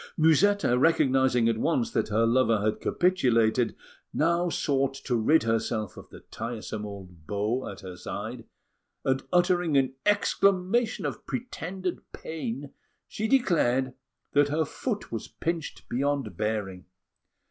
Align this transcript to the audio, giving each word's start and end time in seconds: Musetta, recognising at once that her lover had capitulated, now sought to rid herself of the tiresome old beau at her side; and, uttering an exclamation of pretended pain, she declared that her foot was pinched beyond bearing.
Musetta, 0.17 0.79
recognising 0.79 1.47
at 1.47 1.59
once 1.59 1.91
that 1.91 2.07
her 2.07 2.25
lover 2.25 2.59
had 2.61 2.81
capitulated, 2.81 3.75
now 4.11 4.49
sought 4.49 4.95
to 4.95 5.15
rid 5.15 5.43
herself 5.43 5.95
of 5.95 6.09
the 6.09 6.21
tiresome 6.21 6.87
old 6.87 7.27
beau 7.27 7.67
at 7.69 7.81
her 7.81 7.95
side; 7.95 8.45
and, 9.05 9.21
uttering 9.31 9.77
an 9.77 9.93
exclamation 10.07 11.05
of 11.05 11.27
pretended 11.27 11.99
pain, 12.13 12.73
she 13.07 13.27
declared 13.27 13.93
that 14.33 14.49
her 14.49 14.65
foot 14.65 15.11
was 15.11 15.27
pinched 15.27 15.87
beyond 15.87 16.35
bearing. 16.35 16.85